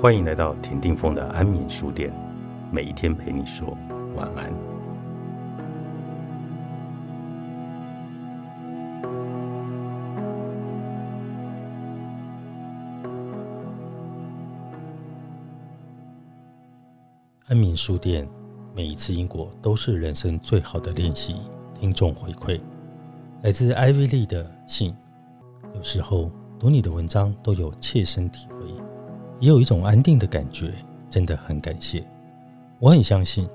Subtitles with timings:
[0.00, 2.10] 欢迎来到田定峰的安眠书店，
[2.72, 3.76] 每一天陪你说
[4.16, 4.50] 晚安。
[17.48, 18.26] 安眠书店，
[18.74, 21.36] 每一次因果都是人生最好的练习。
[21.78, 22.58] 听众回馈
[23.42, 24.96] 来自艾薇丽的信，
[25.74, 28.89] 有时候读你的文章都有切身体会。
[29.40, 30.72] 也有一种安定的感觉，
[31.08, 32.06] 真的很感谢。
[32.78, 33.48] 我很相信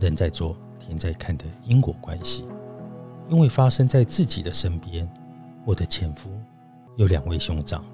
[0.00, 2.44] 人在做，天在看的因果关系，
[3.28, 5.08] 因为发生在自己的身边。
[5.64, 6.30] 我的前夫
[6.96, 7.84] 有两位兄长，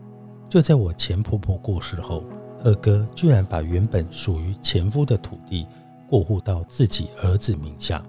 [0.49, 2.23] 就在我前婆婆过世后，
[2.65, 5.67] 二哥居然把原本属于前夫的土地
[6.07, 8.05] 过户到自己儿子名下。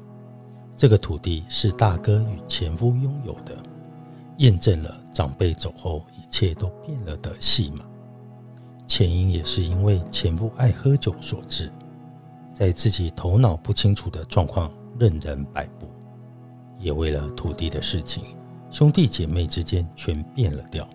[0.76, 3.56] 这个土地是大哥与前夫拥有的，
[4.38, 7.86] 验证了长辈走后一切都变了的戏码。
[8.86, 11.72] 前因也是因为前夫爱喝酒所致，
[12.54, 15.88] 在自己头脑不清楚的状况任人摆布，
[16.80, 18.36] 也为了土地的事情，
[18.70, 20.88] 兄弟姐妹之间全变了调。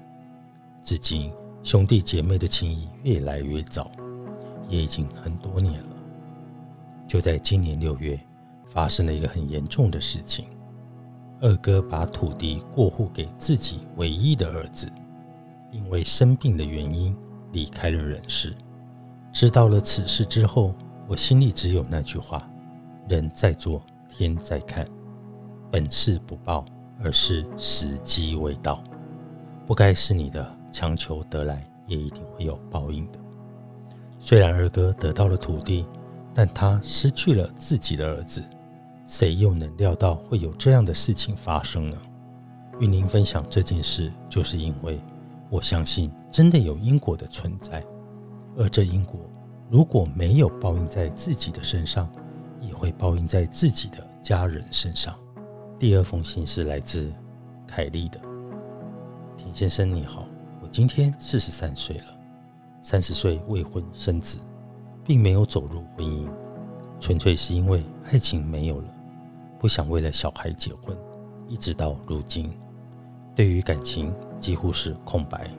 [0.82, 3.90] 至今兄弟姐妹的情谊越来越糟，
[4.68, 5.96] 也已经很多年了。
[7.08, 8.20] 就在今年六月，
[8.66, 10.44] 发生了一个很严重的事情：
[11.40, 14.88] 二哥把土地过户给自己唯一的儿子，
[15.72, 17.16] 因为生病的原因。
[17.52, 18.54] 离开了人世。
[19.32, 20.74] 知道了此事之后，
[21.06, 22.48] 我心里只有那句话：
[23.08, 24.86] 人在做，天在看。
[25.70, 26.64] 本事不报，
[27.02, 28.82] 而是时机未到。
[29.66, 33.18] 不该是你的，强求得来，也一定会有报应的。
[34.18, 35.86] 虽然二哥得到了土地，
[36.34, 38.42] 但他失去了自己的儿子。
[39.06, 41.96] 谁又能料到会有这样的事情发生呢？
[42.80, 45.00] 与您分享这件事，就是因为。
[45.50, 47.84] 我相信真的有因果的存在，
[48.56, 49.18] 而这因果
[49.70, 52.10] 如果没有报应在自己的身上，
[52.60, 55.14] 也会报应在自己的家人身上。
[55.78, 57.12] 第二封信是来自
[57.66, 58.20] 凯莉的，
[59.36, 60.26] 田先生你好，
[60.60, 62.04] 我今天四十三岁了，
[62.82, 64.38] 三十岁未婚生子，
[65.04, 66.28] 并没有走入婚姻，
[66.98, 68.94] 纯粹是因为爱情没有了，
[69.58, 70.96] 不想为了小孩结婚，
[71.46, 72.52] 一直到如今。
[73.34, 75.50] 对于感情几乎是空白，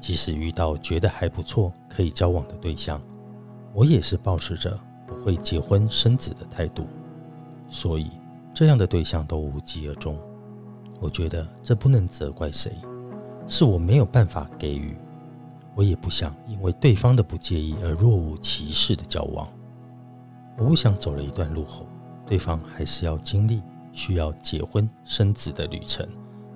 [0.00, 3.00] 即使遇到觉得还不错可以交往的对象，
[3.74, 6.86] 我也是保持着不会结婚生子的态度，
[7.68, 8.10] 所以
[8.54, 10.18] 这样的对象都无疾而终。
[11.00, 12.72] 我觉得这不能责怪谁，
[13.46, 14.96] 是我没有办法给予，
[15.74, 19.48] 我也不想因为对方的不介意而若无其事的交往。
[20.56, 21.86] 我不想走了一段路后，
[22.26, 26.08] 对方还是要经历需要结婚生子的旅程。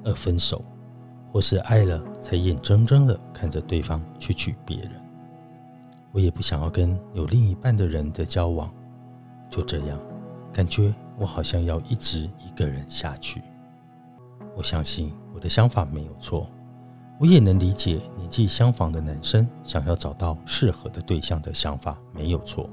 [0.05, 0.65] 而分手，
[1.33, 4.91] 或是爱了才眼睁睁的看着对方去娶别人。
[6.13, 8.71] 我也不想要跟有另一半的人的交往，
[9.49, 9.99] 就这样，
[10.53, 13.41] 感觉我好像要一直一个人下去。
[14.55, 16.47] 我相信我的想法没有错，
[17.19, 22.69] 我也能理解年纪相仿的男生想要找到适合的对象的想法没有错，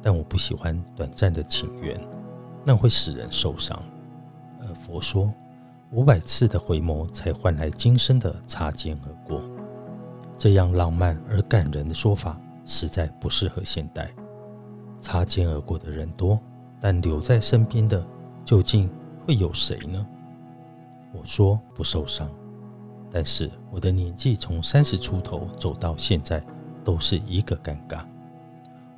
[0.00, 2.00] 但我不喜欢短暂的情缘，
[2.64, 3.78] 那会使人受伤。
[4.62, 5.30] 而佛说。
[5.94, 9.40] 五百次的回眸，才换来今生的擦肩而过。
[10.36, 14.10] 这样浪漫而感人的说法，实在不适合现代。
[15.00, 16.36] 擦肩而过的人多，
[16.80, 18.04] 但留在身边的
[18.44, 18.90] 究竟
[19.24, 20.04] 会有谁呢？
[21.12, 22.28] 我说不受伤，
[23.08, 26.44] 但是我的年纪从三十出头走到现在，
[26.82, 28.04] 都是一个尴尬。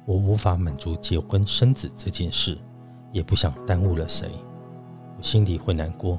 [0.07, 2.57] 我无法满足结婚生子这件事，
[3.13, 4.31] 也不想耽误了谁，
[5.19, 6.19] 我心里会难过。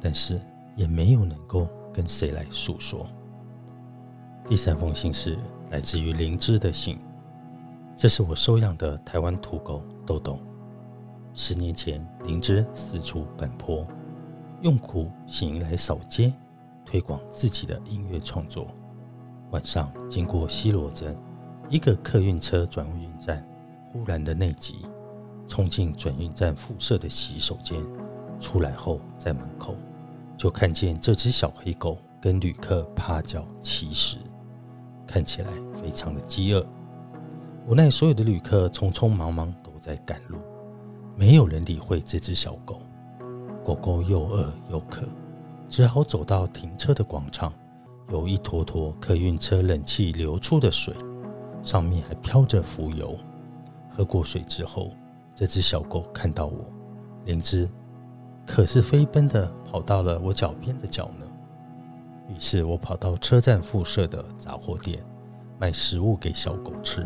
[0.00, 0.40] 但是
[0.74, 3.06] 也没有能够跟谁来诉说。
[4.46, 5.38] 第三封信是
[5.70, 6.98] 来自于灵芝的信，
[7.96, 10.38] 这是我收养的台湾土狗豆豆。
[11.34, 13.86] 十年前，灵芝四处奔波，
[14.62, 16.32] 用苦行来扫街，
[16.84, 18.66] 推广自己的音乐创作。
[19.50, 21.16] 晚上经过西罗镇
[21.68, 23.46] 一个客运车转运站，
[23.92, 24.86] 忽然的内急，
[25.46, 27.80] 冲进转运站附设的洗手间，
[28.40, 29.76] 出来后在门口。
[30.40, 34.16] 就看见这只小黑狗跟旅客趴脚乞食，
[35.06, 36.66] 看起来非常的饥饿。
[37.66, 40.38] 无奈所有的旅客匆匆忙忙都在赶路，
[41.14, 42.80] 没有人理会这只小狗。
[43.62, 45.06] 狗狗又饿又渴，
[45.68, 47.52] 只好走到停车的广场，
[48.08, 50.94] 有一坨坨客运车冷气流出的水，
[51.62, 53.14] 上面还飘着浮油。
[53.90, 54.92] 喝过水之后，
[55.34, 56.64] 这只小狗看到我，
[57.26, 57.68] 灵芝。
[58.46, 61.26] 可是飞奔的跑到了我脚边的脚呢。
[62.28, 65.04] 于是我跑到车站附设的杂货店，
[65.58, 67.04] 卖食物给小狗吃。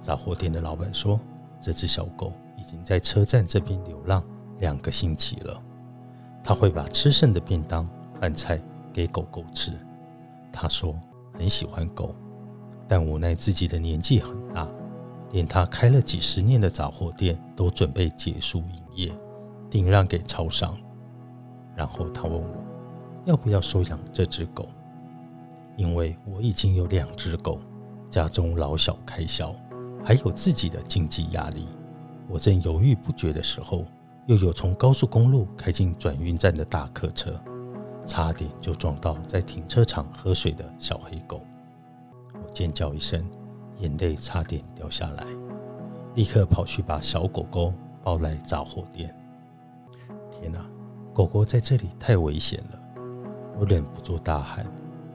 [0.00, 1.20] 杂货店的老板说，
[1.60, 4.22] 这只小狗已经在车站这边流浪
[4.58, 5.62] 两个星期了。
[6.42, 7.88] 他会把吃剩的便当、
[8.20, 8.60] 饭菜
[8.92, 9.72] 给狗狗吃。
[10.52, 10.98] 他说
[11.34, 12.14] 很喜欢狗，
[12.88, 14.66] 但无奈自己的年纪很大，
[15.32, 19.12] 连他开了几十年的杂货店都准备结束营业，
[19.70, 20.76] 顶让给超商。
[21.74, 22.64] 然后他问我，
[23.24, 24.68] 要不要收养这只狗？
[25.76, 27.60] 因为我已经有两只狗，
[28.08, 29.54] 家中老小开销，
[30.02, 31.66] 还有自己的经济压力。
[32.28, 33.84] 我正犹豫不决的时候，
[34.26, 37.38] 又有从高速公路开进转运站的大客车，
[38.06, 41.42] 差点就撞到在停车场喝水的小黑狗。
[42.32, 43.22] 我尖叫一声，
[43.78, 45.26] 眼泪差点掉下来，
[46.14, 47.72] 立刻跑去把小狗狗
[48.02, 49.14] 抱来杂货店。
[50.46, 50.64] 天哪！
[51.12, 52.80] 狗狗在这里太危险了，
[53.58, 54.64] 我忍不住大喊。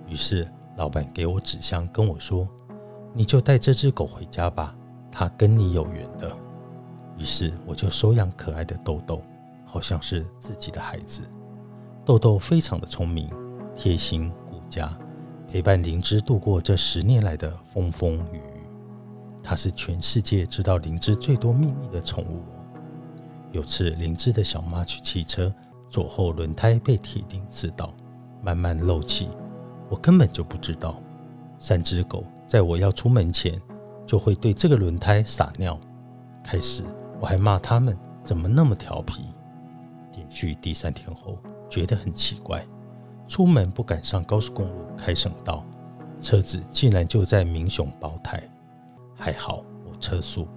[0.06, 0.46] 于是
[0.76, 2.46] 老板给我纸箱，跟我说
[3.16, 4.76] ：“你就带这只狗回家吧，
[5.10, 6.30] 它跟你有缘的。”
[7.18, 9.22] 于是我就收养可爱的豆豆，
[9.66, 11.22] 好像是自己的孩子。
[12.04, 13.30] 豆豆非常的聪明、
[13.74, 14.92] 贴心、顾家，
[15.48, 18.68] 陪伴灵芝度过这十年来的风风雨雨。
[19.42, 22.42] 它是全世界知道灵芝最多秘密的宠物。
[23.52, 25.54] 有次灵芝的小妈去骑车。
[25.90, 27.94] 左后轮胎被铁钉刺到，
[28.42, 29.28] 慢慢漏气。
[29.90, 30.98] 我根本就不知道，
[31.60, 33.62] 三只狗在我要出门前
[34.08, 35.78] 就会对这个轮胎撒尿。
[36.46, 36.86] 开始
[37.20, 39.26] 我还骂他们怎么那么调皮。
[40.16, 41.38] 连续第三天后，
[41.70, 42.66] 觉得很奇怪，
[43.28, 45.66] 出门不敢上高速公路开省道，
[46.22, 48.42] 车子竟然就在明雄爆胎。
[49.14, 50.48] 还好我车速，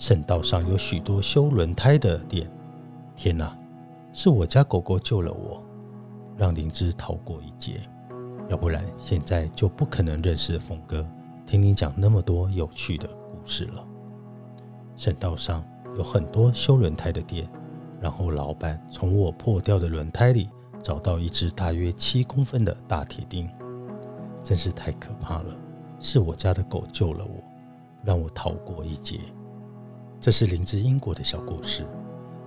[0.00, 2.50] 省道上有许多修轮胎的店。
[3.14, 3.54] 天哪！
[4.14, 5.62] 是我家狗狗救了我，
[6.38, 7.82] 让灵芝逃过一劫，
[8.48, 11.06] 要不然现在就不可能认识峰哥，
[11.44, 13.86] 听你讲那么多有趣的故事了。
[14.96, 15.62] 省道上
[15.98, 17.46] 有很多修轮胎的店，
[18.00, 20.48] 然后老板从我破掉的轮胎里
[20.82, 23.46] 找到一只大约七公分的大铁钉，
[24.42, 25.54] 真是太可怕了。
[26.00, 27.44] 是我家的狗救了我，
[28.02, 29.20] 让我逃过一劫。
[30.20, 31.82] 这是灵芝因果的小故事，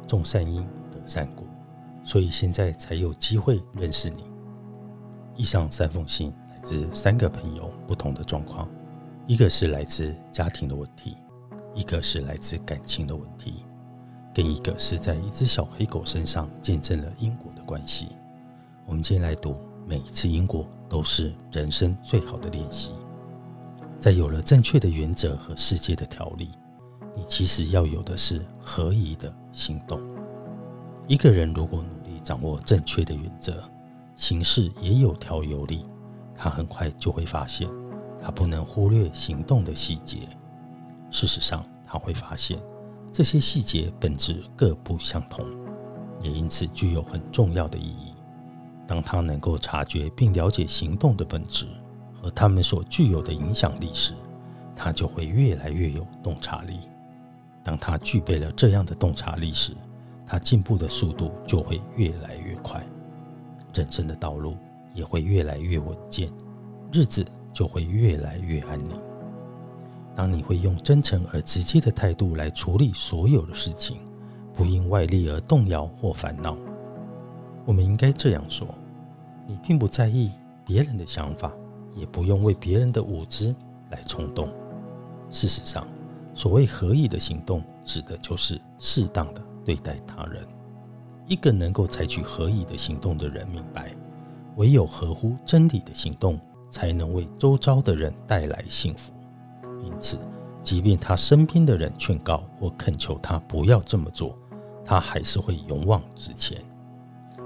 [0.07, 0.61] 种善因
[0.91, 1.43] 得善果。
[2.03, 4.25] 所以现在才有机会认识你。
[5.35, 8.69] 以上三封信来自三个朋友不同的状况，
[9.25, 11.17] 一个是来自家庭的问题，
[11.73, 13.65] 一个是来自感情的问题，
[14.35, 18.09] 跟一个是在一只小黑狗身上见证了因果的关系。
[18.85, 19.55] 我们今天来读，
[19.87, 22.91] 每一次因果都是人生最好的练习。
[23.99, 26.51] 在有了正确的原则和世界的条例，
[27.15, 30.01] 你其实要有的是合宜的行动。
[31.07, 33.63] 一个人如果努力掌握正确的原则，
[34.15, 35.85] 行事也有条有理，
[36.35, 37.69] 他很快就会发现，
[38.21, 40.27] 他不能忽略行动的细节。
[41.11, 42.57] 事实上，他会发现
[43.11, 45.45] 这些细节本质各不相同，
[46.21, 48.13] 也因此具有很重要的意义。
[48.87, 51.67] 当他能够察觉并了解行动的本质
[52.13, 54.13] 和他们所具有的影响力时，
[54.75, 56.79] 他就会越来越有洞察力。
[57.63, 59.73] 当他具备了这样的洞察力时，
[60.25, 62.85] 他进步的速度就会越来越快，
[63.73, 64.57] 人生的道路
[64.93, 66.29] 也会越来越稳健，
[66.91, 68.99] 日子就会越来越安宁。
[70.15, 73.97] 当你会用真诚而直接的态度来处理所有的事情，
[74.53, 76.57] 不因外力而动摇或烦恼。
[77.65, 78.67] 我们应该这样说：
[79.47, 80.31] 你并不在意
[80.65, 81.51] 别人的想法，
[81.95, 83.55] 也不用为别人的无知
[83.89, 84.49] 来冲动。
[85.31, 85.87] 事实上，
[86.33, 89.41] 所谓合意的行动，指的就是适当的。
[89.65, 90.45] 对待他人，
[91.25, 93.95] 一个能够采取合宜的行动的人明白，
[94.57, 96.37] 唯有合乎真理的行动，
[96.69, 99.13] 才能为周遭的人带来幸福。
[99.81, 100.17] 因此，
[100.61, 104.37] 即便他身边的人劝告或恳求他不要这么做，
[104.83, 106.61] 他还是会勇往直前。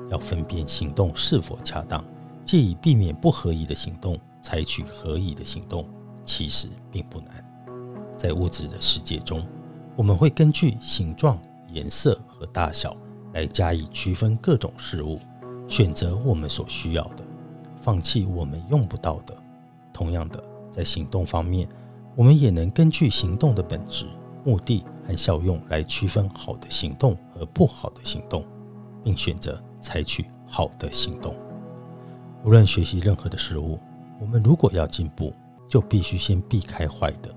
[0.10, 2.04] 要分辨行动是否恰当，
[2.44, 5.88] 借以避免不合宜的行动，采取合宜的行动，
[6.26, 7.47] 其实并不难。
[8.18, 9.46] 在物质的世界中，
[9.96, 11.38] 我们会根据形状。
[11.70, 12.96] 颜色和大小
[13.34, 15.20] 来加以区分各种事物，
[15.68, 17.24] 选择我们所需要的，
[17.82, 19.36] 放弃我们用不到的。
[19.92, 21.68] 同样的，在行动方面，
[22.16, 24.06] 我们也能根据行动的本质、
[24.46, 28.46] 目的和效用来区分好的行动和不好的行动，
[29.04, 31.36] 并选择采取好的行动。
[32.46, 33.78] 无论学习任何的事物，
[34.22, 35.34] 我们如果要进步，
[35.68, 37.30] 就必须先避开坏的，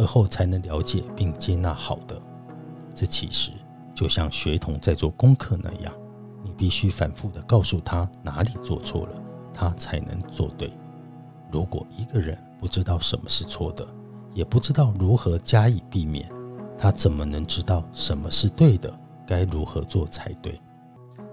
[0.00, 2.18] 而后才能了解并接纳好的。
[2.94, 3.52] 这其实。
[3.92, 5.92] 就像学童在做功课那样，
[6.42, 10.72] 你必须反复的告诉他哪里做错了，他才能做对。
[11.50, 13.86] 如果一个人不知道什么是错的，
[14.32, 16.26] 也不知道如何加以避免，
[16.78, 18.90] 他怎么能知道什么是对的，
[19.26, 20.58] 该如何做才对？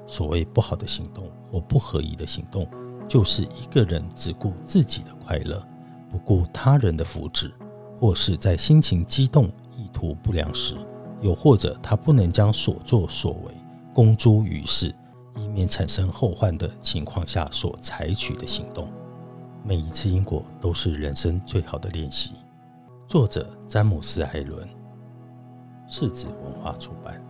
[0.06, 2.68] 所谓不好的行动或不合宜的行动，
[3.08, 5.66] 就是一个人只顾自己的快乐，
[6.10, 7.50] 不顾他人的福祉，
[8.00, 10.76] 或是在心情激动、意图不良时，
[11.22, 13.54] 又或者他不能将所作所为
[13.94, 14.94] 公诸于世，
[15.36, 18.88] 以免产生后患的情况下所采取的行动。
[19.64, 22.32] 每一次因果都是人生最好的练习。
[23.08, 24.68] 作者：詹姆斯·艾伦，
[25.88, 27.22] 世子文化出版。